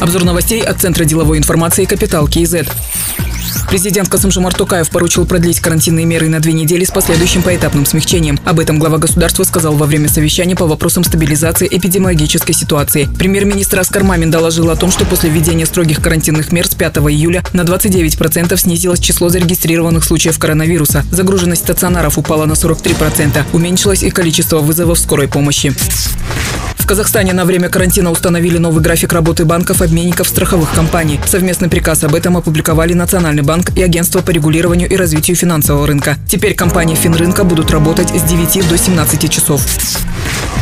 [0.00, 2.56] Обзор новостей от Центра деловой информации «Капитал КИЗ».
[3.68, 8.38] Президент Касымжамар Токаев поручил продлить карантинные меры на две недели с последующим поэтапным смягчением.
[8.44, 13.08] Об этом глава государства сказал во время совещания по вопросам стабилизации эпидемиологической ситуации.
[13.18, 17.44] Премьер-министр Аскар Мамин доложил о том, что после введения строгих карантинных мер с 5 июля
[17.52, 21.04] на 29% снизилось число зарегистрированных случаев коронавируса.
[21.12, 23.44] Загруженность стационаров упала на 43%.
[23.52, 25.74] Уменьшилось и количество вызовов скорой помощи.
[26.86, 31.20] Казахстане на время карантина установили новый график работы банков, обменников, страховых компаний.
[31.26, 36.16] Совместный приказ об этом опубликовали Национальный банк и Агентство по регулированию и развитию финансового рынка.
[36.28, 39.66] Теперь компании Финрынка будут работать с 9 до 17 часов.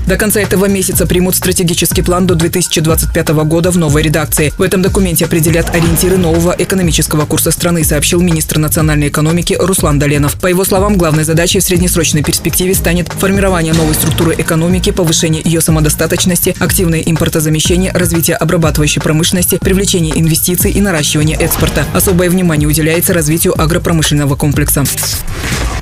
[0.09, 4.55] До конца этого месяца примут стратегический план до 2025 года в новой редакции.
[4.56, 10.41] В этом документе определят ориентиры нового экономического курса страны, сообщил министр национальной экономики Руслан Доленов.
[10.41, 15.61] По его словам, главной задачей в среднесрочной перспективе станет формирование новой структуры экономики, повышение ее
[16.09, 21.84] самодостаточности, активное импортозамещение, развитие обрабатывающей промышленности, привлечение инвестиций и наращивание экспорта.
[21.95, 24.84] Особое внимание уделяется развитию агропромышленного комплекса.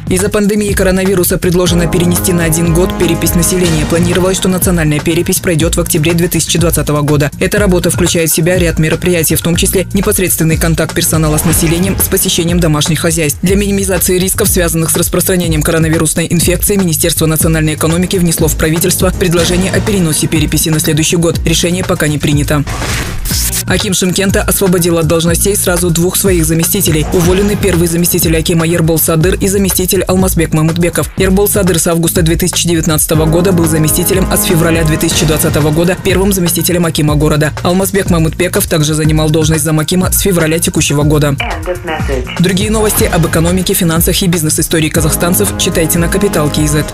[0.08, 3.84] Из-за пандемии коронавируса предложено перенести на один год перепись населения.
[3.90, 7.32] Планировалось, что национальная перепись пройдет в октябре 2020 года.
[7.40, 11.98] Эта работа включает в себя ряд мероприятий, в том числе непосредственный контакт персонала с населением
[11.98, 13.40] с посещением домашних хозяйств.
[13.42, 19.72] Для минимизации рисков, связанных с распространением коронавирусной инфекции, Министерство национальной экономики внесло в правительство предложение
[19.72, 21.40] о переносе переписи на следующий год.
[21.44, 22.62] Решение пока не принято.
[23.66, 27.04] Аким Шимкента освободил от должностей сразу двух своих заместителей.
[27.12, 31.10] Уволены первый заместитель Акима Ербол Садыр и заместитель Алмазбек Мамутбеков.
[31.16, 36.86] Ербол Садыр с августа 2019 года был заместителем, а с февраля 2020 года первым заместителем
[36.86, 37.52] Акима города.
[37.64, 41.36] Алмазбек Мамутбеков также занимал должность замакима с февраля текущего года.
[42.38, 46.86] Другие новости об экономике, финансах и бизнес-истории казахстанцев читайте на Капитал Киезет.